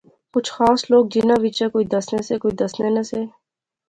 [0.33, 3.21] کچھ خاص لوک جنہاں وچا کوئی دسنے سے کوئی دسنے نہسے